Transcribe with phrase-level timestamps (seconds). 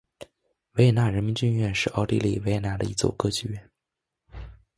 [0.71, 3.69] 维也纳人民剧院是奥地利维也纳的一座歌剧院。